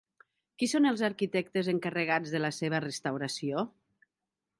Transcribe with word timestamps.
Qui 0.61 0.67
són 0.69 0.87
els 0.91 1.03
arquitectes 1.09 1.69
encarregats 1.73 2.33
de 2.37 2.41
la 2.41 2.51
seva 2.61 2.79
restauració? 2.87 3.67